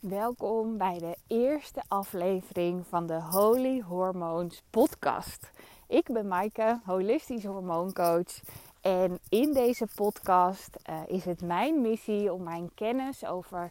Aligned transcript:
Welkom 0.00 0.78
bij 0.78 0.98
de 0.98 1.16
eerste 1.26 1.82
aflevering 1.88 2.86
van 2.88 3.06
de 3.06 3.22
Holy 3.22 3.80
Hormones 3.80 4.62
podcast. 4.70 5.50
Ik 5.86 6.12
ben 6.12 6.28
Maaike, 6.28 6.80
holistisch 6.84 7.44
hormooncoach. 7.44 8.40
En 8.80 9.18
in 9.28 9.52
deze 9.52 9.86
podcast 9.94 10.76
uh, 10.90 11.00
is 11.06 11.24
het 11.24 11.42
mijn 11.42 11.80
missie 11.80 12.32
om 12.32 12.42
mijn 12.42 12.70
kennis 12.74 13.24
over 13.24 13.70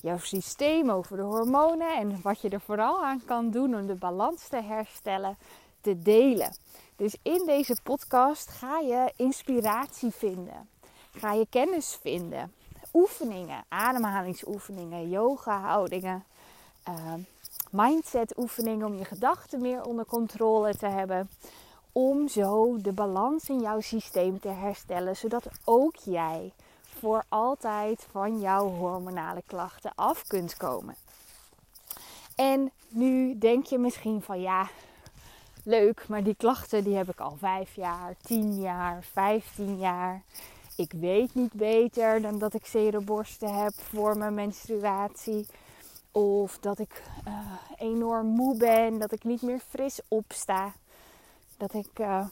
jouw 0.00 0.18
systeem, 0.18 0.90
over 0.90 1.16
de 1.16 1.22
hormonen 1.22 1.96
en 1.96 2.22
wat 2.22 2.40
je 2.40 2.48
er 2.48 2.60
vooral 2.60 3.04
aan 3.04 3.24
kan 3.24 3.50
doen 3.50 3.74
om 3.74 3.86
de 3.86 3.94
balans 3.94 4.48
te 4.48 4.62
herstellen, 4.62 5.36
te 5.80 6.02
delen. 6.02 6.52
Dus 6.96 7.16
in 7.22 7.42
deze 7.46 7.76
podcast 7.82 8.48
ga 8.48 8.78
je 8.78 9.12
inspiratie 9.16 10.10
vinden. 10.10 10.68
Ga 11.10 11.32
je 11.32 11.46
kennis 11.50 11.98
vinden 12.00 12.52
oefeningen, 12.92 13.64
ademhalingsoefeningen, 13.68 15.08
yoga 15.08 15.60
houdingen, 15.60 16.24
uh, 16.88 17.14
mindset 17.70 18.38
oefeningen 18.38 18.86
om 18.86 18.96
je 18.96 19.04
gedachten 19.04 19.60
meer 19.60 19.84
onder 19.84 20.06
controle 20.06 20.74
te 20.74 20.86
hebben. 20.86 21.30
Om 21.92 22.28
zo 22.28 22.76
de 22.80 22.92
balans 22.92 23.48
in 23.48 23.60
jouw 23.60 23.80
systeem 23.80 24.40
te 24.40 24.48
herstellen, 24.48 25.16
zodat 25.16 25.48
ook 25.64 25.96
jij 25.96 26.52
voor 26.98 27.24
altijd 27.28 28.06
van 28.10 28.40
jouw 28.40 28.68
hormonale 28.68 29.42
klachten 29.46 29.92
af 29.94 30.26
kunt 30.26 30.56
komen. 30.56 30.94
En 32.34 32.70
nu 32.88 33.38
denk 33.38 33.66
je 33.66 33.78
misschien 33.78 34.22
van 34.22 34.40
ja, 34.40 34.68
leuk, 35.62 36.08
maar 36.08 36.22
die 36.22 36.34
klachten 36.34 36.84
die 36.84 36.96
heb 36.96 37.08
ik 37.08 37.20
al 37.20 37.36
5 37.38 37.74
jaar, 37.74 38.14
10 38.22 38.60
jaar, 38.60 39.02
15 39.02 39.78
jaar 39.78 40.22
ik 40.78 40.92
weet 40.92 41.34
niet 41.34 41.52
beter 41.52 42.20
dan 42.20 42.38
dat 42.38 42.54
ik 42.54 42.66
zere 42.66 43.00
borsten 43.00 43.54
heb 43.54 43.72
voor 43.74 44.18
mijn 44.18 44.34
menstruatie. 44.34 45.46
Of 46.12 46.58
dat 46.58 46.78
ik 46.78 47.02
uh, 47.28 47.52
enorm 47.76 48.26
moe 48.26 48.56
ben, 48.56 48.98
dat 48.98 49.12
ik 49.12 49.24
niet 49.24 49.42
meer 49.42 49.58
fris 49.58 50.00
opsta. 50.08 50.72
Dat 51.56 51.74
ik 51.74 51.98
uh, 51.98 52.26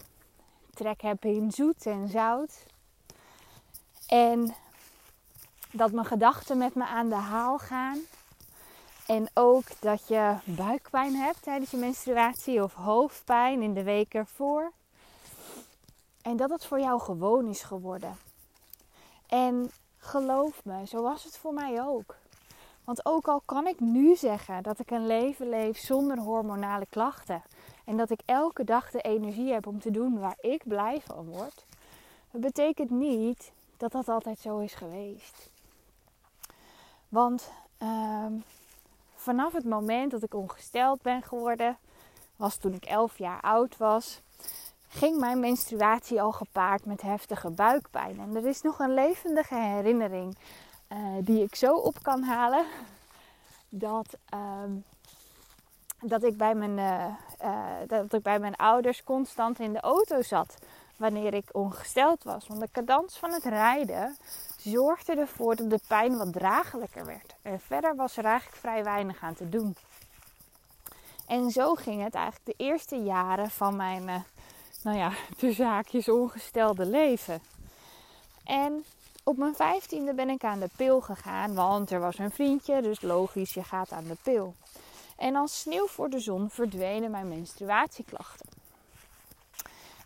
trek 0.74 1.02
heb 1.02 1.24
in 1.24 1.50
zoet 1.52 1.86
en 1.86 2.08
zout. 2.08 2.66
En 4.06 4.54
dat 5.70 5.92
mijn 5.92 6.06
gedachten 6.06 6.58
met 6.58 6.74
me 6.74 6.86
aan 6.86 7.08
de 7.08 7.14
haal 7.14 7.58
gaan. 7.58 7.98
En 9.06 9.28
ook 9.34 9.80
dat 9.80 10.08
je 10.08 10.34
buikpijn 10.44 11.14
hebt 11.14 11.42
tijdens 11.42 11.70
je 11.70 11.76
menstruatie 11.76 12.62
of 12.62 12.74
hoofdpijn 12.74 13.62
in 13.62 13.74
de 13.74 13.82
weken 13.82 14.20
ervoor. 14.20 14.72
En 16.22 16.36
dat 16.36 16.50
het 16.50 16.66
voor 16.66 16.80
jou 16.80 17.00
gewoon 17.00 17.48
is 17.48 17.62
geworden. 17.62 18.25
En 19.26 19.70
geloof 19.98 20.64
me, 20.64 20.86
zo 20.86 21.02
was 21.02 21.24
het 21.24 21.36
voor 21.36 21.54
mij 21.54 21.82
ook. 21.82 22.16
Want 22.84 23.06
ook 23.06 23.28
al 23.28 23.42
kan 23.44 23.66
ik 23.66 23.80
nu 23.80 24.16
zeggen 24.16 24.62
dat 24.62 24.78
ik 24.78 24.90
een 24.90 25.06
leven 25.06 25.48
leef 25.48 25.78
zonder 25.78 26.18
hormonale 26.18 26.86
klachten. 26.90 27.42
En 27.84 27.96
dat 27.96 28.10
ik 28.10 28.20
elke 28.24 28.64
dag 28.64 28.90
de 28.90 29.00
energie 29.00 29.52
heb 29.52 29.66
om 29.66 29.80
te 29.80 29.90
doen 29.90 30.18
waar 30.18 30.36
ik 30.40 30.62
blij 30.64 31.00
van 31.00 31.26
word. 31.26 31.64
Dat 32.30 32.40
betekent 32.40 32.90
niet 32.90 33.52
dat 33.76 33.92
dat 33.92 34.08
altijd 34.08 34.38
zo 34.38 34.58
is 34.58 34.74
geweest. 34.74 35.50
Want 37.08 37.50
uh, 37.82 38.26
vanaf 39.14 39.52
het 39.52 39.64
moment 39.64 40.10
dat 40.10 40.22
ik 40.22 40.34
ongesteld 40.34 41.02
ben 41.02 41.22
geworden, 41.22 41.76
was 42.36 42.56
toen 42.56 42.72
ik 42.72 42.84
11 42.84 43.18
jaar 43.18 43.40
oud 43.40 43.76
was, 43.76 44.20
ging 44.96 45.18
mijn 45.18 45.40
menstruatie 45.40 46.22
al 46.22 46.32
gepaard 46.32 46.84
met 46.84 47.02
heftige 47.02 47.50
buikpijn. 47.50 48.20
En 48.20 48.36
er 48.36 48.46
is 48.46 48.62
nog 48.62 48.78
een 48.78 48.94
levendige 48.94 49.54
herinnering 49.54 50.36
uh, 50.88 50.98
die 51.20 51.42
ik 51.42 51.54
zo 51.54 51.74
op 51.74 52.02
kan 52.02 52.22
halen. 52.22 52.64
Dat, 53.68 54.16
uh, 54.34 54.40
dat, 56.00 56.22
ik 56.22 56.36
bij 56.36 56.54
mijn, 56.54 56.78
uh, 56.78 57.14
dat 57.86 58.12
ik 58.12 58.22
bij 58.22 58.38
mijn 58.38 58.56
ouders 58.56 59.04
constant 59.04 59.60
in 59.60 59.72
de 59.72 59.80
auto 59.80 60.22
zat 60.22 60.54
wanneer 60.96 61.34
ik 61.34 61.48
ongesteld 61.52 62.24
was. 62.24 62.46
Want 62.46 62.60
de 62.60 62.68
cadans 62.72 63.18
van 63.18 63.32
het 63.32 63.44
rijden 63.44 64.16
zorgde 64.56 65.14
ervoor 65.14 65.56
dat 65.56 65.70
de 65.70 65.80
pijn 65.86 66.16
wat 66.16 66.32
draaglijker 66.32 67.04
werd. 67.04 67.34
En 67.42 67.60
verder 67.60 67.96
was 67.96 68.16
er 68.16 68.24
eigenlijk 68.24 68.56
vrij 68.56 68.84
weinig 68.84 69.22
aan 69.22 69.34
te 69.34 69.48
doen. 69.48 69.76
En 71.26 71.50
zo 71.50 71.74
ging 71.74 72.02
het 72.02 72.14
eigenlijk 72.14 72.46
de 72.46 72.64
eerste 72.64 72.96
jaren 72.96 73.50
van 73.50 73.76
mijn 73.76 74.24
nou 74.82 74.96
ja, 74.96 75.12
de 75.40 75.52
zaakjes 75.52 76.08
ongestelde 76.08 76.86
leven. 76.86 77.40
En 78.44 78.84
op 79.24 79.36
mijn 79.36 79.54
vijftiende 79.54 80.14
ben 80.14 80.28
ik 80.28 80.44
aan 80.44 80.60
de 80.60 80.70
pil 80.76 81.00
gegaan, 81.00 81.54
want 81.54 81.90
er 81.90 82.00
was 82.00 82.18
een 82.18 82.30
vriendje, 82.30 82.82
dus 82.82 83.00
logisch, 83.00 83.54
je 83.54 83.64
gaat 83.64 83.92
aan 83.92 84.04
de 84.04 84.16
pil. 84.22 84.54
En 85.16 85.36
als 85.36 85.60
sneeuw 85.60 85.86
voor 85.86 86.10
de 86.10 86.20
zon 86.20 86.50
verdwenen 86.50 87.10
mijn 87.10 87.28
menstruatieklachten. 87.28 88.48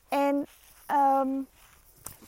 En 0.09 0.47
um, 0.91 1.47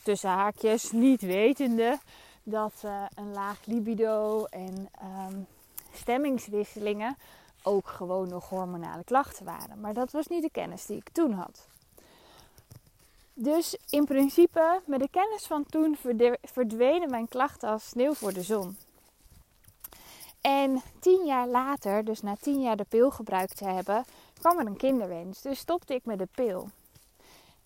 tussen 0.03 0.29
haakjes, 0.29 0.91
niet 0.91 1.21
wetende 1.21 1.99
dat 2.43 2.73
uh, 2.85 3.03
een 3.15 3.33
laag 3.33 3.57
libido 3.65 4.45
en 4.45 4.89
um, 5.03 5.47
stemmingswisselingen 5.93 7.17
ook 7.63 7.87
gewoon 7.87 8.29
nog 8.29 8.49
hormonale 8.49 9.03
klachten 9.03 9.45
waren. 9.45 9.79
Maar 9.79 9.93
dat 9.93 10.11
was 10.11 10.27
niet 10.27 10.41
de 10.41 10.51
kennis 10.51 10.85
die 10.85 10.97
ik 10.97 11.09
toen 11.09 11.31
had. 11.31 11.67
Dus 13.33 13.77
in 13.89 14.05
principe, 14.05 14.81
met 14.85 14.99
de 14.99 15.09
kennis 15.09 15.45
van 15.45 15.65
toen 15.65 15.97
verdwenen 16.41 17.09
mijn 17.09 17.27
klachten 17.27 17.69
als 17.69 17.87
sneeuw 17.87 18.13
voor 18.13 18.33
de 18.33 18.41
zon. 18.41 18.77
En 20.41 20.81
tien 20.99 21.25
jaar 21.25 21.47
later, 21.47 22.05
dus 22.05 22.21
na 22.21 22.35
tien 22.41 22.61
jaar 22.61 22.77
de 22.77 22.85
pil 22.89 23.11
gebruikt 23.11 23.57
te 23.57 23.65
hebben, 23.65 24.05
kwam 24.39 24.59
er 24.59 24.65
een 24.65 24.77
kinderwens. 24.77 25.41
Dus 25.41 25.59
stopte 25.59 25.93
ik 25.93 26.05
met 26.05 26.17
de 26.17 26.27
pil. 26.35 26.69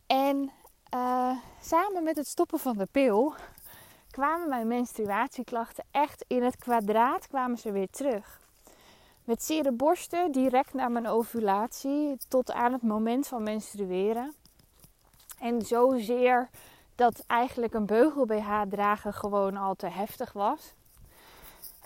En 0.08 0.52
uh, 0.94 1.38
samen 1.62 2.04
met 2.04 2.16
het 2.16 2.28
stoppen 2.28 2.60
van 2.60 2.78
de 2.78 2.88
pil 2.92 3.34
kwamen 4.12 4.50
mijn 4.50 4.68
menstruatieklachten 4.68 5.84
echt 5.92 6.26
in 6.28 6.44
het 6.44 6.58
kwadraat 6.58 7.28
kwamen 7.28 7.58
ze 7.58 7.72
weer 7.72 7.90
terug. 7.90 8.42
Met 9.24 9.44
zere 9.44 9.72
borsten 9.72 10.32
direct 10.32 10.74
na 10.74 10.88
mijn 10.88 11.08
ovulatie 11.08 12.18
tot 12.28 12.52
aan 12.52 12.74
het 12.74 12.82
moment 12.82 13.28
van 13.28 13.44
menstrueren. 13.44 14.34
En 15.40 15.62
zozeer 15.62 16.50
dat 16.96 17.24
eigenlijk 17.28 17.74
een 17.74 17.86
beugel 17.86 18.26
BH 18.26 18.62
dragen 18.70 19.14
gewoon 19.14 19.58
al 19.58 19.76
te 19.76 19.88
heftig 19.88 20.34
was. 20.34 20.74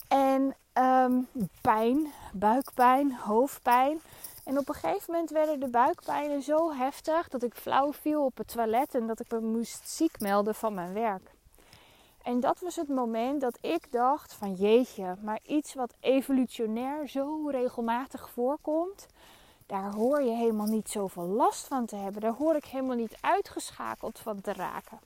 En 0.07 0.56
um, 0.73 1.28
pijn, 1.61 2.07
buikpijn, 2.34 3.16
hoofdpijn. 3.16 4.01
En 4.45 4.57
op 4.57 4.69
een 4.69 4.75
gegeven 4.75 5.13
moment 5.13 5.29
werden 5.29 5.59
de 5.59 5.69
buikpijnen 5.69 6.41
zo 6.41 6.73
heftig 6.73 7.29
dat 7.29 7.44
ik 7.44 7.53
flauw 7.53 7.94
viel 7.94 8.25
op 8.25 8.38
het 8.38 8.47
toilet 8.47 8.95
en 8.95 9.07
dat 9.07 9.19
ik 9.19 9.31
me 9.31 9.40
moest 9.40 9.90
ziek 9.90 10.19
melden 10.19 10.56
van 10.56 10.73
mijn 10.73 10.94
werk. 10.94 11.31
En 12.23 12.40
dat 12.40 12.59
was 12.59 12.75
het 12.75 12.88
moment 12.88 13.41
dat 13.41 13.57
ik 13.61 13.91
dacht 13.91 14.34
van 14.34 14.53
jeetje, 14.53 15.16
maar 15.22 15.40
iets 15.44 15.73
wat 15.73 15.94
evolutionair 16.00 17.07
zo 17.07 17.47
regelmatig 17.47 18.29
voorkomt, 18.29 19.07
daar 19.71 19.93
hoor 19.93 20.21
je 20.21 20.31
helemaal 20.31 20.65
niet 20.65 20.89
zoveel 20.89 21.27
last 21.27 21.67
van 21.67 21.85
te 21.85 21.95
hebben. 21.95 22.21
Daar 22.21 22.33
hoor 22.33 22.55
ik 22.55 22.65
helemaal 22.65 22.95
niet 22.95 23.17
uitgeschakeld 23.21 24.19
van 24.19 24.41
te 24.41 24.53
raken. 24.53 24.99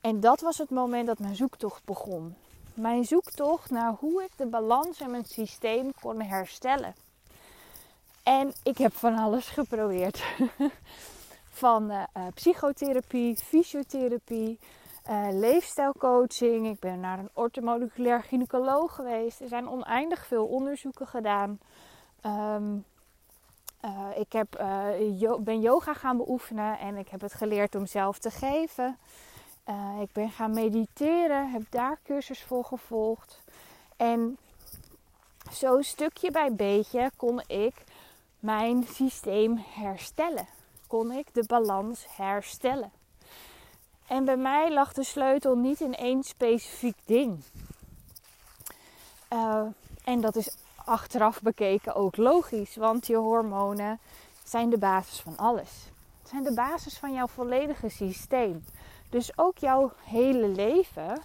En 0.00 0.20
dat 0.20 0.40
was 0.40 0.58
het 0.58 0.70
moment 0.70 1.06
dat 1.06 1.18
mijn 1.18 1.36
zoektocht 1.36 1.84
begon. 1.84 2.36
Mijn 2.74 3.04
zoektocht 3.04 3.70
naar 3.70 3.92
hoe 4.00 4.22
ik 4.22 4.30
de 4.36 4.46
balans 4.46 5.00
in 5.00 5.10
mijn 5.10 5.24
systeem 5.24 5.92
kon 6.00 6.20
herstellen. 6.20 6.94
En 8.22 8.52
ik 8.62 8.78
heb 8.78 8.92
van 8.92 9.18
alles 9.18 9.48
geprobeerd. 9.48 10.24
van 11.64 11.90
uh, 11.90 12.02
psychotherapie, 12.34 13.36
fysiotherapie, 13.36 14.58
uh, 15.10 15.28
leefstijlcoaching. 15.30 16.66
Ik 16.66 16.78
ben 16.78 17.00
naar 17.00 17.18
een 17.18 17.30
ortomoleculair 17.32 18.22
gynaecoloog 18.22 18.94
geweest. 18.94 19.40
Er 19.40 19.48
zijn 19.48 19.68
oneindig 19.68 20.26
veel 20.26 20.46
onderzoeken 20.46 21.06
gedaan. 21.06 21.58
Um, 22.26 22.84
uh, 23.84 24.08
ik 24.18 24.32
heb, 24.32 24.60
uh, 24.60 25.34
ben 25.38 25.60
yoga 25.60 25.94
gaan 25.94 26.16
beoefenen 26.16 26.78
en 26.78 26.96
ik 26.96 27.08
heb 27.08 27.20
het 27.20 27.34
geleerd 27.34 27.74
om 27.74 27.86
zelf 27.86 28.18
te 28.18 28.30
geven. 28.30 28.98
Uh, 29.68 30.00
ik 30.00 30.12
ben 30.12 30.30
gaan 30.30 30.54
mediteren, 30.54 31.50
heb 31.50 31.62
daar 31.70 31.98
cursus 32.04 32.42
voor 32.42 32.64
gevolgd. 32.64 33.42
En 33.96 34.38
zo 35.52 35.82
stukje 35.82 36.30
bij 36.30 36.54
beetje 36.54 37.10
kon 37.16 37.42
ik 37.46 37.84
mijn 38.38 38.86
systeem 38.92 39.64
herstellen. 39.68 40.46
Kon 40.86 41.12
ik 41.12 41.34
de 41.34 41.44
balans 41.46 42.06
herstellen. 42.16 42.92
En 44.06 44.24
bij 44.24 44.36
mij 44.36 44.72
lag 44.72 44.92
de 44.92 45.04
sleutel 45.04 45.56
niet 45.56 45.80
in 45.80 45.94
één 45.94 46.22
specifiek 46.22 46.96
ding. 47.04 47.42
en 50.04 50.20
dat 50.20 50.36
is 50.36 50.56
achteraf 50.84 51.42
bekeken 51.42 51.94
ook 51.94 52.16
logisch, 52.16 52.76
want 52.76 53.06
je 53.06 53.16
hormonen 53.16 53.98
zijn 54.44 54.70
de 54.70 54.78
basis 54.78 55.20
van 55.20 55.36
alles. 55.36 55.70
Het 56.20 56.28
zijn 56.28 56.42
de 56.42 56.54
basis 56.54 56.98
van 56.98 57.12
jouw 57.12 57.26
volledige 57.26 57.88
systeem. 57.88 58.64
Dus 59.10 59.38
ook 59.38 59.58
jouw 59.58 59.92
hele 60.04 60.48
leven 60.48 61.20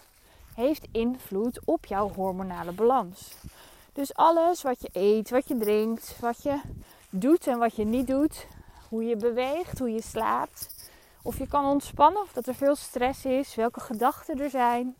heeft 0.54 0.88
invloed 0.92 1.60
op 1.66 1.86
jouw 1.86 2.10
hormonale 2.14 2.72
balans. 2.72 3.34
Dus 3.94 4.16
alles 4.16 4.62
wat 4.62 4.82
je 4.82 4.90
eet, 4.92 5.30
wat 5.30 5.48
je 5.48 5.58
drinkt, 5.58 6.16
wat 6.20 6.44
je 6.44 6.62
doet 7.10 7.48
en 7.48 7.58
wat 7.58 7.76
je 7.76 7.86
niet 7.86 8.08
doet, 8.08 8.48
hoe 8.90 9.04
je 9.04 9.16
beweegt, 9.16 9.80
hoe 9.80 9.92
je 9.92 10.02
slaapt, 10.02 10.90
of 11.22 11.38
je 11.38 11.48
kan 11.48 11.66
ontspannen 11.66 12.22
of 12.22 12.32
dat 12.34 12.48
er 12.48 12.56
veel 12.56 12.76
stress 12.76 13.26
is, 13.26 13.56
welke 13.56 13.80
gedachten 13.80 14.40
er 14.40 14.50
zijn, 14.50 14.96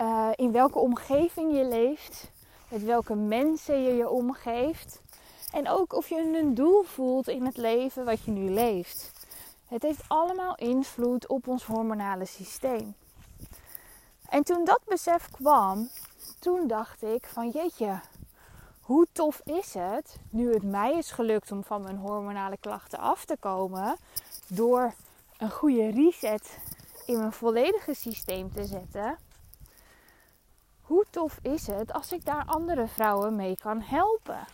uh, 0.00 0.28
in 0.34 0.52
welke 0.52 0.78
omgeving 0.78 1.56
je 1.56 1.64
leeft, 1.64 2.30
met 2.68 2.84
welke 2.84 3.14
mensen 3.14 3.82
je 3.82 3.94
je 3.94 4.08
omgeeft. 4.08 5.00
En 5.52 5.68
ook 5.68 5.92
of 5.92 6.08
je 6.08 6.38
een 6.38 6.54
doel 6.54 6.82
voelt 6.82 7.28
in 7.28 7.46
het 7.46 7.56
leven 7.56 8.04
wat 8.04 8.24
je 8.24 8.30
nu 8.30 8.50
leeft. 8.50 9.12
Het 9.66 9.82
heeft 9.82 10.08
allemaal 10.08 10.54
invloed 10.54 11.26
op 11.26 11.48
ons 11.48 11.64
hormonale 11.64 12.24
systeem. 12.24 12.94
En 14.28 14.42
toen 14.42 14.64
dat 14.64 14.80
besef 14.84 15.30
kwam, 15.30 15.88
toen 16.38 16.66
dacht 16.66 17.02
ik 17.02 17.26
van 17.26 17.50
jeetje, 17.50 18.00
hoe 18.80 19.06
tof 19.12 19.40
is 19.44 19.74
het 19.74 20.16
nu 20.30 20.52
het 20.52 20.62
mij 20.62 20.92
is 20.92 21.10
gelukt 21.10 21.52
om 21.52 21.64
van 21.64 21.82
mijn 21.82 21.96
hormonale 21.96 22.56
klachten 22.60 22.98
af 22.98 23.24
te 23.24 23.36
komen 23.40 23.96
door 24.46 24.94
een 25.38 25.50
goede 25.50 25.90
reset 25.90 26.58
in 27.06 27.18
mijn 27.18 27.32
volledige 27.32 27.94
systeem 27.94 28.52
te 28.52 28.64
zetten. 28.64 29.18
Tof 31.18 31.38
is 31.42 31.66
het 31.66 31.92
als 31.92 32.12
ik 32.12 32.24
daar 32.24 32.44
andere 32.44 32.86
vrouwen 32.86 33.36
mee 33.36 33.56
kan 33.56 33.80
helpen? 33.80 34.46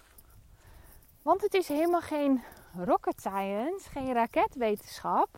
Want 1.22 1.42
het 1.42 1.54
is 1.54 1.68
helemaal 1.68 2.00
geen 2.00 2.42
rocket 2.76 3.20
science, 3.20 3.90
geen 3.90 4.12
raketwetenschap. 4.12 5.28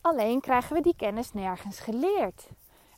Alleen 0.00 0.40
krijgen 0.40 0.76
we 0.76 0.82
die 0.82 0.96
kennis 0.96 1.32
nergens 1.32 1.80
geleerd. 1.80 2.48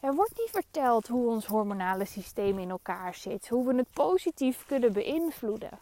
Er 0.01 0.15
wordt 0.15 0.39
niet 0.39 0.51
verteld 0.51 1.07
hoe 1.07 1.29
ons 1.29 1.47
hormonale 1.47 2.05
systeem 2.05 2.59
in 2.59 2.71
elkaar 2.71 3.15
zit, 3.15 3.49
hoe 3.49 3.67
we 3.67 3.75
het 3.75 3.93
positief 3.93 4.67
kunnen 4.67 4.93
beïnvloeden. 4.93 5.79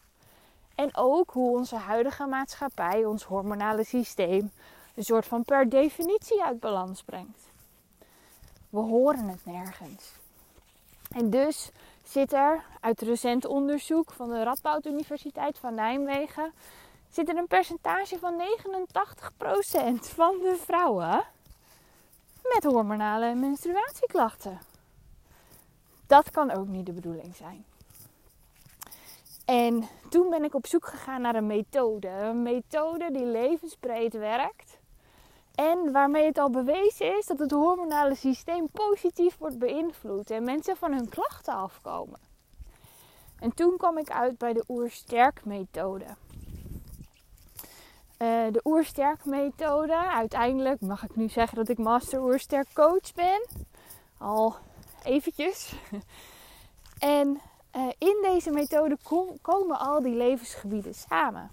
En 0.74 0.96
ook 0.96 1.30
hoe 1.30 1.58
onze 1.58 1.76
huidige 1.76 2.26
maatschappij 2.26 3.04
ons 3.04 3.24
hormonale 3.24 3.84
systeem 3.84 4.50
een 4.94 5.04
soort 5.04 5.26
van 5.26 5.44
per 5.44 5.68
definitie 5.68 6.42
uit 6.42 6.60
balans 6.60 7.02
brengt. 7.02 7.50
We 8.70 8.80
horen 8.80 9.28
het 9.28 9.44
nergens. 9.44 10.24
En 11.10 11.30
dus 11.30 11.70
zit 12.04 12.32
er 12.32 12.64
uit 12.80 13.00
recent 13.00 13.44
onderzoek 13.44 14.12
van 14.12 14.28
de 14.28 14.42
Radboud 14.42 14.86
Universiteit 14.86 15.58
van 15.58 15.74
Nijmegen 15.74 16.52
zit 17.10 17.28
er 17.28 17.36
een 17.36 17.46
percentage 17.46 18.18
van 18.18 18.34
89% 18.34 18.38
van 20.00 20.38
de 20.38 20.56
vrouwen 20.64 21.24
met 22.42 22.64
hormonale 22.64 23.34
menstruatieklachten. 23.34 24.58
Dat 26.06 26.30
kan 26.30 26.50
ook 26.50 26.66
niet 26.66 26.86
de 26.86 26.92
bedoeling 26.92 27.36
zijn. 27.36 27.64
En 29.44 29.88
toen 30.08 30.30
ben 30.30 30.44
ik 30.44 30.54
op 30.54 30.66
zoek 30.66 30.86
gegaan 30.86 31.20
naar 31.20 31.34
een 31.34 31.46
methode. 31.46 32.08
Een 32.08 32.42
methode 32.42 33.10
die 33.12 33.26
levensbreed 33.26 34.12
werkt. 34.12 34.65
En 35.56 35.92
waarmee 35.92 36.24
het 36.24 36.38
al 36.38 36.50
bewezen 36.50 37.18
is 37.18 37.26
dat 37.26 37.38
het 37.38 37.50
hormonale 37.50 38.14
systeem 38.14 38.68
positief 38.72 39.36
wordt 39.38 39.58
beïnvloed 39.58 40.30
en 40.30 40.44
mensen 40.44 40.76
van 40.76 40.92
hun 40.92 41.08
klachten 41.08 41.54
afkomen. 41.54 42.18
En 43.38 43.54
toen 43.54 43.76
kwam 43.76 43.98
ik 43.98 44.10
uit 44.10 44.38
bij 44.38 44.52
de 44.52 44.64
Oersterk 44.68 45.44
methode. 45.44 46.04
Uh, 48.18 48.46
de 48.52 48.60
Oersterk 48.64 49.24
methode, 49.24 49.96
uiteindelijk 49.96 50.80
mag 50.80 51.04
ik 51.04 51.16
nu 51.16 51.28
zeggen 51.28 51.56
dat 51.56 51.68
ik 51.68 51.78
Master 51.78 52.20
Oersterk 52.20 52.68
coach 52.72 53.14
ben. 53.14 53.46
Al 54.18 54.56
eventjes. 55.04 55.72
en 56.98 57.40
uh, 57.76 57.88
in 57.98 58.18
deze 58.22 58.50
methode 58.50 58.96
kom, 59.02 59.40
komen 59.40 59.78
al 59.78 60.02
die 60.02 60.14
levensgebieden 60.14 60.94
samen. 60.94 61.50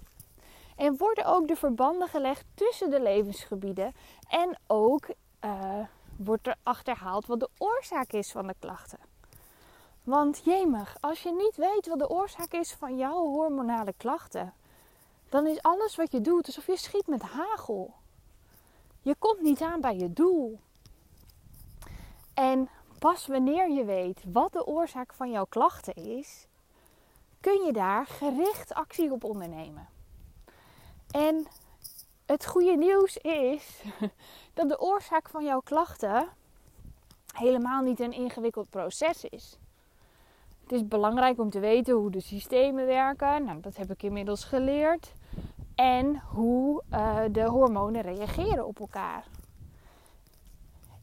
En 0.76 0.96
worden 0.96 1.24
ook 1.24 1.48
de 1.48 1.56
verbanden 1.56 2.08
gelegd 2.08 2.44
tussen 2.54 2.90
de 2.90 3.00
levensgebieden. 3.00 3.94
En 4.28 4.58
ook 4.66 5.08
uh, 5.44 5.78
wordt 6.16 6.46
er 6.46 6.56
achterhaald 6.62 7.26
wat 7.26 7.40
de 7.40 7.48
oorzaak 7.58 8.12
is 8.12 8.32
van 8.32 8.46
de 8.46 8.54
klachten. 8.58 8.98
Want 10.02 10.40
jemig, 10.44 10.96
als 11.00 11.22
je 11.22 11.32
niet 11.32 11.56
weet 11.56 11.86
wat 11.86 11.98
de 11.98 12.08
oorzaak 12.08 12.52
is 12.52 12.72
van 12.72 12.96
jouw 12.96 13.24
hormonale 13.24 13.94
klachten, 13.96 14.54
dan 15.28 15.46
is 15.46 15.62
alles 15.62 15.96
wat 15.96 16.12
je 16.12 16.20
doet 16.20 16.46
alsof 16.46 16.66
je 16.66 16.76
schiet 16.76 17.06
met 17.06 17.22
hagel. 17.22 17.94
Je 19.02 19.14
komt 19.18 19.40
niet 19.40 19.62
aan 19.62 19.80
bij 19.80 19.96
je 19.96 20.12
doel. 20.12 20.60
En 22.34 22.68
pas 22.98 23.26
wanneer 23.26 23.70
je 23.70 23.84
weet 23.84 24.22
wat 24.32 24.52
de 24.52 24.66
oorzaak 24.66 25.14
van 25.14 25.30
jouw 25.30 25.44
klachten 25.44 25.94
is, 25.94 26.46
kun 27.40 27.64
je 27.64 27.72
daar 27.72 28.06
gericht 28.06 28.74
actie 28.74 29.12
op 29.12 29.24
ondernemen. 29.24 29.88
En 31.14 31.46
het 32.26 32.46
goede 32.46 32.76
nieuws 32.76 33.16
is 33.16 33.82
dat 34.54 34.68
de 34.68 34.80
oorzaak 34.80 35.28
van 35.28 35.44
jouw 35.44 35.60
klachten 35.60 36.28
helemaal 37.34 37.82
niet 37.82 38.00
een 38.00 38.12
ingewikkeld 38.12 38.70
proces 38.70 39.24
is. 39.24 39.58
Het 40.62 40.72
is 40.72 40.88
belangrijk 40.88 41.38
om 41.38 41.50
te 41.50 41.58
weten 41.58 41.94
hoe 41.94 42.10
de 42.10 42.20
systemen 42.20 42.86
werken. 42.86 43.44
Nou, 43.44 43.60
dat 43.60 43.76
heb 43.76 43.90
ik 43.90 44.02
inmiddels 44.02 44.44
geleerd. 44.44 45.12
En 45.74 46.20
hoe 46.20 46.82
uh, 46.90 47.20
de 47.30 47.44
hormonen 47.44 48.02
reageren 48.02 48.66
op 48.66 48.80
elkaar. 48.80 49.26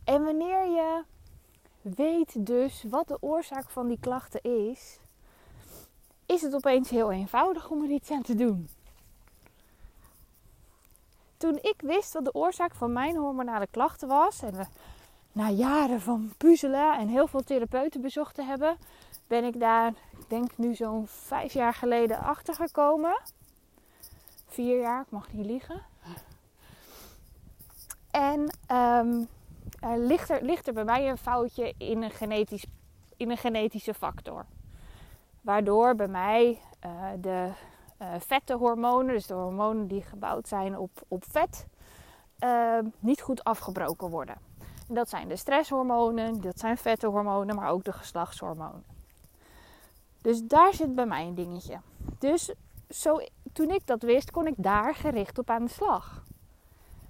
En 0.04 0.24
wanneer 0.24 0.66
je 0.66 1.04
weet 1.82 2.46
dus 2.46 2.84
wat 2.90 3.08
de 3.08 3.18
oorzaak 3.22 3.70
van 3.70 3.88
die 3.88 4.00
klachten 4.00 4.42
is, 4.42 5.00
is 6.26 6.42
het 6.42 6.54
opeens 6.54 6.90
heel 6.90 7.12
eenvoudig 7.12 7.70
om 7.70 7.84
er 7.84 7.90
iets 7.90 8.12
aan 8.12 8.22
te 8.22 8.36
doen. 8.36 8.70
Toen 11.42 11.60
ik 11.62 11.76
wist 11.78 12.14
wat 12.14 12.24
de 12.24 12.34
oorzaak 12.34 12.76
van 12.76 12.94
mijn 12.94 13.16
hormonale 13.16 13.68
klachten 13.72 14.08
was, 14.08 14.42
en 14.42 14.68
na 15.32 15.50
jaren 15.50 16.02
van 16.02 16.34
puzzelen 16.38 16.98
en 16.98 17.08
heel 17.08 17.28
veel 17.28 17.44
therapeuten 17.44 18.02
bezocht 18.02 18.36
te 18.36 18.44
hebben, 18.44 18.78
ben 19.28 19.44
ik 19.44 19.60
daar, 19.60 19.88
ik 19.88 20.30
denk 20.30 20.58
nu 20.58 20.76
zo'n 20.76 21.08
vijf 21.08 21.54
jaar 21.54 21.74
geleden 21.74 22.20
achter 22.20 22.54
gekomen. 22.54 23.22
Vier 24.48 24.80
jaar, 24.80 25.02
ik 25.02 25.12
mag 25.12 25.34
niet 25.34 25.46
liegen. 25.46 25.82
En 28.12 28.56
um, 28.76 29.28
ligt, 30.08 30.30
er, 30.30 30.44
ligt 30.44 30.68
er 30.68 30.74
bij 30.74 30.84
mij 30.84 31.10
een 31.10 31.18
foutje 31.18 31.74
in 31.78 32.02
een, 32.02 32.12
genetisch, 32.12 32.66
in 33.18 33.32
een 33.32 33.38
genetische 33.38 33.94
factor. 33.94 34.46
Waardoor 35.42 35.96
bij 35.96 36.08
mij 36.08 36.62
uh, 36.86 37.04
de 37.20 37.52
vette 38.20 38.54
hormonen, 38.54 39.14
dus 39.14 39.28
de 39.28 39.34
hormonen 39.34 39.88
die 39.88 40.02
gebouwd 40.02 40.48
zijn 40.48 40.78
op, 40.78 40.92
op 41.08 41.24
vet, 41.30 41.68
uh, 42.40 42.78
niet 43.00 43.22
goed 43.22 43.44
afgebroken 43.44 44.10
worden. 44.10 44.36
En 44.88 44.94
dat 44.94 45.10
zijn 45.10 45.28
de 45.28 45.36
stresshormonen, 45.36 46.42
dat 46.42 46.60
zijn 46.60 46.78
vette 46.78 47.08
hormonen, 47.08 47.56
maar 47.56 47.70
ook 47.70 47.84
de 47.84 47.94
geslachtshormonen. 47.94 48.84
Dus 50.22 50.44
daar 50.44 50.74
zit 50.74 50.96
bij 50.96 51.06
mij 51.06 51.26
een 51.26 51.36
dingetje. 51.36 51.80
Dus 52.18 52.54
zo, 52.90 53.20
toen 53.54 53.70
ik 53.70 53.88
dat 53.88 54.02
wist, 54.02 54.32
kon 54.32 54.48
ik 54.48 54.54
daar 54.58 54.96
gericht 54.96 55.38
op 55.38 55.50
aan 55.50 55.66
de 55.66 55.72
slag. 55.72 56.24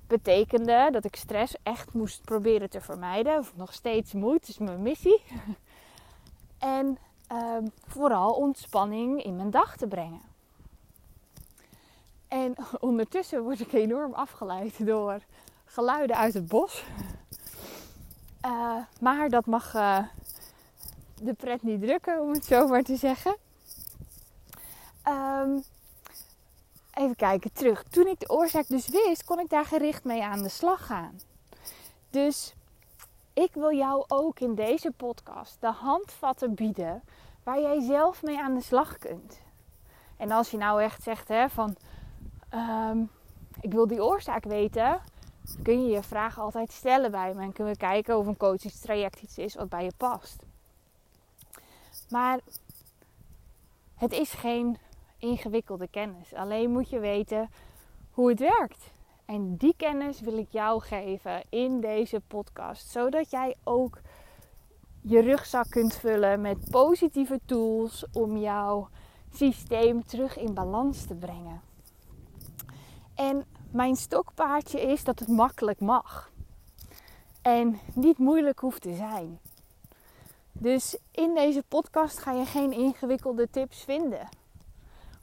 Betekende 0.07 0.89
dat 0.91 1.05
ik 1.05 1.15
stress 1.15 1.55
echt 1.63 1.93
moest 1.93 2.21
proberen 2.21 2.69
te 2.69 2.81
vermijden, 2.81 3.37
of 3.37 3.55
nog 3.55 3.73
steeds 3.73 4.13
moet, 4.13 4.47
is 4.47 4.57
mijn 4.57 4.81
missie. 4.81 5.21
en 6.57 6.97
uh, 7.31 7.57
vooral 7.87 8.31
ontspanning 8.33 9.23
in 9.23 9.35
mijn 9.35 9.51
dag 9.51 9.77
te 9.77 9.87
brengen. 9.87 10.30
En 12.31 12.55
ondertussen 12.79 13.43
word 13.43 13.59
ik 13.59 13.73
enorm 13.73 14.13
afgeleid 14.13 14.85
door 14.85 15.19
geluiden 15.65 16.15
uit 16.15 16.33
het 16.33 16.47
bos. 16.47 16.83
Uh, 18.45 18.75
maar 18.99 19.29
dat 19.29 19.45
mag 19.45 19.73
uh, 19.73 20.03
de 21.21 21.33
pret 21.33 21.63
niet 21.63 21.81
drukken, 21.81 22.21
om 22.21 22.33
het 22.33 22.45
zo 22.45 22.67
maar 22.67 22.83
te 22.83 22.95
zeggen. 22.95 23.37
Um, 25.07 25.63
even 26.93 27.15
kijken, 27.15 27.53
terug. 27.53 27.83
Toen 27.83 28.07
ik 28.07 28.19
de 28.19 28.29
oorzaak 28.29 28.67
dus 28.67 28.87
wist, 28.87 29.23
kon 29.23 29.39
ik 29.39 29.49
daar 29.49 29.65
gericht 29.65 30.03
mee 30.03 30.23
aan 30.23 30.43
de 30.43 30.49
slag 30.49 30.85
gaan. 30.85 31.19
Dus 32.09 32.53
ik 33.33 33.53
wil 33.53 33.73
jou 33.73 34.03
ook 34.07 34.39
in 34.39 34.55
deze 34.55 34.91
podcast 34.91 35.61
de 35.61 35.71
handvatten 35.71 36.53
bieden 36.53 37.03
waar 37.43 37.61
jij 37.61 37.81
zelf 37.81 38.23
mee 38.23 38.39
aan 38.39 38.53
de 38.53 38.61
slag 38.61 38.97
kunt. 38.97 39.39
En 40.17 40.31
als 40.31 40.51
je 40.51 40.57
nou 40.57 40.81
echt 40.81 41.03
zegt 41.03 41.27
hè, 41.27 41.49
van 41.49 41.75
um, 42.53 43.09
ik 43.61 43.71
wil 43.71 43.87
die 43.87 44.03
oorzaak 44.03 44.43
weten, 44.43 45.01
kun 45.63 45.85
je 45.85 45.91
je 45.91 46.03
vragen 46.03 46.41
altijd 46.41 46.71
stellen 46.71 47.11
bij 47.11 47.33
me 47.33 47.41
en 47.41 47.53
kunnen 47.53 47.73
we 47.73 47.79
kijken 47.79 48.17
of 48.17 48.27
een 48.27 48.37
coachingstraject 48.37 49.21
iets 49.21 49.37
is 49.37 49.55
wat 49.55 49.69
bij 49.69 49.83
je 49.83 49.91
past. 49.97 50.43
Maar 52.09 52.39
het 53.95 54.11
is 54.11 54.31
geen 54.31 54.77
ingewikkelde 55.17 55.87
kennis. 55.87 56.33
Alleen 56.33 56.71
moet 56.71 56.89
je 56.89 56.99
weten 56.99 57.49
hoe 58.11 58.29
het 58.29 58.39
werkt. 58.39 58.91
En 59.25 59.55
die 59.55 59.73
kennis 59.77 60.19
wil 60.19 60.37
ik 60.37 60.47
jou 60.49 60.81
geven 60.81 61.41
in 61.49 61.81
deze 61.81 62.21
podcast, 62.27 62.89
zodat 62.89 63.31
jij 63.31 63.55
ook 63.63 63.99
je 65.01 65.21
rugzak 65.21 65.69
kunt 65.69 65.95
vullen 65.95 66.41
met 66.41 66.69
positieve 66.69 67.39
tools 67.45 68.05
om 68.13 68.37
jouw 68.37 68.89
systeem 69.33 70.05
terug 70.05 70.37
in 70.37 70.53
balans 70.53 71.05
te 71.05 71.15
brengen. 71.15 71.61
En 73.15 73.45
mijn 73.71 73.95
stokpaardje 73.95 74.81
is 74.81 75.03
dat 75.03 75.19
het 75.19 75.27
makkelijk 75.27 75.79
mag. 75.79 76.31
En 77.41 77.79
niet 77.93 78.17
moeilijk 78.17 78.59
hoeft 78.59 78.81
te 78.81 78.93
zijn. 78.93 79.39
Dus 80.51 80.97
in 81.11 81.33
deze 81.33 81.63
podcast 81.67 82.19
ga 82.19 82.31
je 82.31 82.45
geen 82.45 82.71
ingewikkelde 82.71 83.49
tips 83.49 83.83
vinden. 83.83 84.29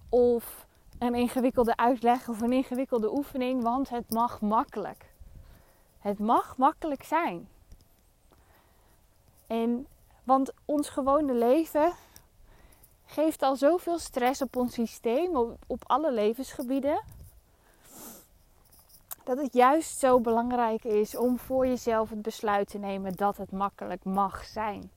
Of 0.08 0.66
een 0.98 1.14
ingewikkelde 1.14 1.76
uitleg 1.76 2.28
of 2.28 2.40
een 2.40 2.52
ingewikkelde 2.52 3.12
oefening, 3.12 3.62
want 3.62 3.88
het 3.88 4.10
mag 4.10 4.40
makkelijk. 4.40 5.12
Het 5.98 6.18
mag 6.18 6.56
makkelijk 6.56 7.02
zijn. 7.02 7.48
En 9.46 9.86
want 10.24 10.52
ons 10.64 10.88
gewone 10.88 11.34
leven 11.34 11.92
geeft 13.04 13.42
al 13.42 13.56
zoveel 13.56 13.98
stress 13.98 14.42
op 14.42 14.56
ons 14.56 14.74
systeem, 14.74 15.36
op, 15.36 15.56
op 15.66 15.82
alle 15.86 16.12
levensgebieden. 16.12 17.02
Dat 19.28 19.38
het 19.38 19.52
juist 19.52 19.98
zo 19.98 20.20
belangrijk 20.20 20.84
is 20.84 21.16
om 21.16 21.38
voor 21.38 21.66
jezelf 21.66 22.10
het 22.10 22.22
besluit 22.22 22.68
te 22.68 22.78
nemen 22.78 23.12
dat 23.12 23.36
het 23.36 23.52
makkelijk 23.52 24.04
mag 24.04 24.44
zijn. 24.44 24.90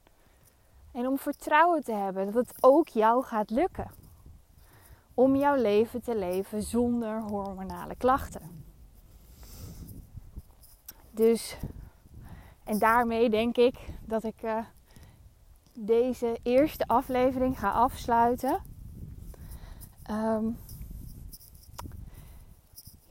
En 0.92 1.08
om 1.08 1.18
vertrouwen 1.18 1.84
te 1.84 1.94
hebben 1.94 2.26
dat 2.26 2.34
het 2.34 2.56
ook 2.60 2.88
jou 2.88 3.24
gaat 3.24 3.50
lukken. 3.50 3.92
Om 5.14 5.36
jouw 5.36 5.56
leven 5.56 6.02
te 6.02 6.16
leven 6.16 6.64
zonder 6.64 7.22
hormonale 7.22 7.96
klachten. 7.96 8.66
Dus, 11.12 11.58
en 12.64 12.80
daarmee 12.80 13.30
denk 13.30 13.58
ik 13.58 13.76
dat 14.06 14.24
ik 14.24 14.44
uh, 14.44 14.66
deze 15.74 16.40
eerste 16.44 16.88
aflevering 16.88 17.60
ga 17.60 17.72
afsluiten. 17.72 18.62
Um, 20.12 20.58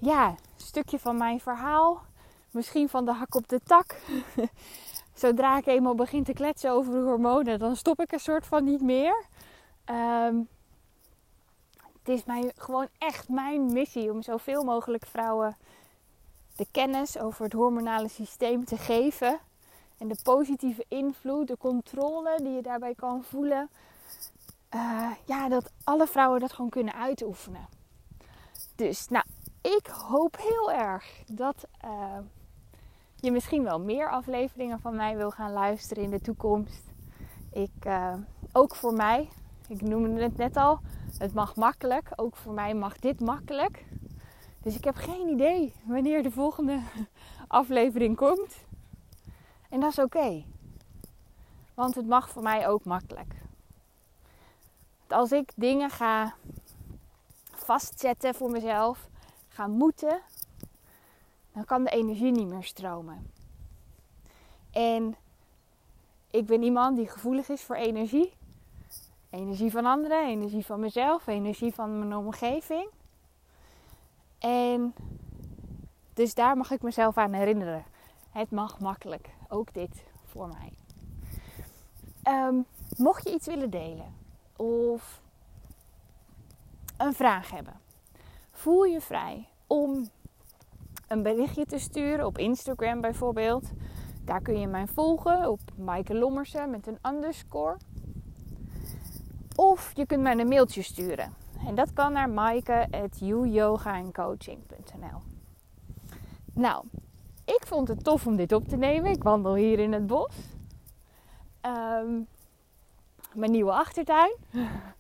ja, 0.00 0.34
stukje 0.56 0.98
van 0.98 1.16
mijn 1.16 1.40
verhaal. 1.40 2.02
Misschien 2.50 2.88
van 2.88 3.04
de 3.04 3.12
hak 3.12 3.34
op 3.34 3.48
de 3.48 3.60
tak. 3.64 3.96
Zodra 5.14 5.56
ik 5.56 5.66
eenmaal 5.66 5.94
begin 5.94 6.24
te 6.24 6.32
kletsen 6.32 6.70
over 6.70 6.92
de 6.92 6.98
hormonen, 6.98 7.58
dan 7.58 7.76
stop 7.76 8.00
ik 8.00 8.12
een 8.12 8.20
soort 8.20 8.46
van 8.46 8.64
niet 8.64 8.80
meer. 8.80 9.24
Um, 9.86 10.48
het 11.98 12.08
is 12.08 12.24
mijn, 12.24 12.52
gewoon 12.56 12.88
echt 12.98 13.28
mijn 13.28 13.72
missie 13.72 14.12
om 14.12 14.22
zoveel 14.22 14.64
mogelijk 14.64 15.06
vrouwen 15.06 15.56
de 16.56 16.66
kennis 16.70 17.18
over 17.18 17.44
het 17.44 17.52
hormonale 17.52 18.08
systeem 18.08 18.64
te 18.64 18.76
geven. 18.76 19.38
En 19.98 20.08
de 20.08 20.18
positieve 20.22 20.84
invloed, 20.88 21.46
de 21.46 21.56
controle 21.56 22.38
die 22.42 22.52
je 22.52 22.62
daarbij 22.62 22.94
kan 22.94 23.24
voelen. 23.24 23.70
Uh, 24.74 25.10
ja, 25.24 25.48
dat 25.48 25.70
alle 25.84 26.06
vrouwen 26.06 26.40
dat 26.40 26.52
gewoon 26.52 26.70
kunnen 26.70 26.94
uitoefenen. 26.94 27.68
Dus, 28.74 29.08
nou, 29.08 29.24
ik 29.60 29.86
hoop 29.86 30.36
heel 30.36 30.72
erg 30.72 31.22
dat 31.26 31.66
uh, 31.84 32.18
je 33.16 33.30
misschien 33.30 33.62
wel 33.62 33.80
meer 33.80 34.10
afleveringen 34.10 34.80
van 34.80 34.96
mij 34.96 35.16
wil 35.16 35.30
gaan 35.30 35.52
luisteren 35.52 36.04
in 36.04 36.10
de 36.10 36.20
toekomst. 36.20 36.84
Ik, 37.52 37.84
uh, 37.86 38.14
ook 38.52 38.74
voor 38.74 38.92
mij, 38.92 39.28
ik 39.68 39.80
noemde 39.80 40.22
het 40.22 40.36
net 40.36 40.56
al, 40.56 40.80
het 41.18 41.34
mag 41.34 41.56
makkelijk. 41.56 42.08
Ook 42.16 42.36
voor 42.36 42.52
mij 42.52 42.74
mag 42.74 42.98
dit 42.98 43.20
makkelijk. 43.20 43.84
Dus 44.62 44.76
ik 44.76 44.84
heb 44.84 44.94
geen 44.94 45.28
idee 45.28 45.74
wanneer 45.84 46.22
de 46.22 46.30
volgende 46.30 46.80
aflevering 47.48 48.16
komt. 48.16 48.64
En 49.68 49.80
dat 49.80 49.90
is 49.90 49.98
oké. 49.98 50.44
Want 51.74 51.94
het 51.94 52.06
mag 52.06 52.30
voor 52.30 52.42
mij 52.42 52.68
ook 52.68 52.84
makkelijk. 52.84 53.34
Als 55.08 55.32
ik 55.32 55.52
dingen 55.56 55.90
ga 55.90 56.34
vastzetten 57.54 58.34
voor 58.34 58.50
mezelf, 58.50 59.08
ga 59.60 59.66
moeten, 59.66 60.20
dan 61.52 61.64
kan 61.64 61.84
de 61.84 61.90
energie 61.90 62.30
niet 62.30 62.48
meer 62.48 62.62
stromen. 62.62 63.30
En 64.70 65.16
ik 66.30 66.46
ben 66.46 66.62
iemand 66.62 66.96
die 66.96 67.08
gevoelig 67.08 67.48
is 67.48 67.62
voor 67.62 67.76
energie. 67.76 68.32
Energie 69.30 69.70
van 69.70 69.86
anderen, 69.86 70.26
energie 70.26 70.66
van 70.66 70.80
mezelf, 70.80 71.26
energie 71.26 71.74
van 71.74 71.98
mijn 71.98 72.16
omgeving. 72.16 72.88
En 74.38 74.94
dus 76.14 76.34
daar 76.34 76.56
mag 76.56 76.70
ik 76.70 76.82
mezelf 76.82 77.16
aan 77.16 77.32
herinneren. 77.32 77.84
Het 78.30 78.50
mag 78.50 78.78
makkelijk. 78.78 79.28
Ook 79.48 79.74
dit 79.74 80.04
voor 80.24 80.48
mij. 80.48 80.72
Um, 82.34 82.66
mocht 82.96 83.28
je 83.28 83.34
iets 83.34 83.46
willen 83.46 83.70
delen 83.70 84.14
of 84.56 85.20
een 86.96 87.14
vraag 87.14 87.50
hebben, 87.50 87.80
voel 88.50 88.84
je 88.84 89.00
vrij 89.00 89.49
om 89.70 90.08
een 91.08 91.22
berichtje 91.22 91.66
te 91.66 91.78
sturen 91.78 92.26
op 92.26 92.38
Instagram 92.38 93.00
bijvoorbeeld. 93.00 93.70
Daar 94.24 94.42
kun 94.42 94.60
je 94.60 94.66
mij 94.66 94.86
volgen 94.86 95.50
op 95.50 95.60
Maaike 95.76 96.14
Lommersen 96.14 96.70
met 96.70 96.86
een 96.86 96.98
underscore. 97.02 97.76
Of 99.56 99.92
je 99.94 100.06
kunt 100.06 100.22
mij 100.22 100.38
een 100.38 100.48
mailtje 100.48 100.82
sturen. 100.82 101.34
En 101.66 101.74
dat 101.74 101.92
kan 101.92 102.12
naar 102.12 102.30
maaike.youyogaandcoaching.nl 102.30 105.20
Nou, 106.52 106.84
ik 107.44 107.62
vond 107.66 107.88
het 107.88 108.04
tof 108.04 108.26
om 108.26 108.36
dit 108.36 108.52
op 108.52 108.68
te 108.68 108.76
nemen. 108.76 109.10
Ik 109.10 109.22
wandel 109.22 109.54
hier 109.54 109.78
in 109.78 109.92
het 109.92 110.06
bos. 110.06 110.34
Um, 111.62 112.26
mijn 113.34 113.50
nieuwe 113.50 113.72
achtertuin. 113.72 114.36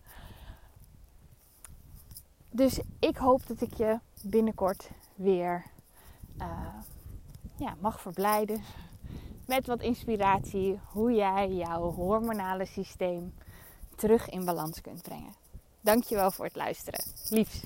Dus 2.50 2.80
ik 2.98 3.16
hoop 3.16 3.46
dat 3.46 3.60
ik 3.60 3.74
je 3.74 3.98
binnenkort 4.22 4.90
weer 5.14 5.64
uh, 6.38 6.74
ja, 7.56 7.74
mag 7.80 8.00
verblijden 8.00 8.62
met 9.46 9.66
wat 9.66 9.82
inspiratie 9.82 10.80
hoe 10.84 11.12
jij 11.12 11.52
jouw 11.52 11.92
hormonale 11.92 12.66
systeem 12.66 13.34
terug 13.96 14.28
in 14.28 14.44
balans 14.44 14.80
kunt 14.80 15.02
brengen. 15.02 15.34
Dankjewel 15.80 16.30
voor 16.30 16.44
het 16.44 16.56
luisteren. 16.56 17.04
Liefs. 17.28 17.62